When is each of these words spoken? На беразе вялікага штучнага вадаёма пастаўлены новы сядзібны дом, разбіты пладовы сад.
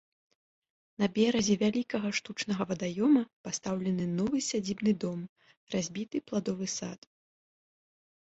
На 1.01 1.07
беразе 1.17 1.55
вялікага 1.63 2.09
штучнага 2.19 2.63
вадаёма 2.71 3.21
пастаўлены 3.47 4.07
новы 4.19 4.37
сядзібны 4.49 4.91
дом, 5.03 5.19
разбіты 5.75 6.17
пладовы 6.31 6.65
сад. 6.77 6.99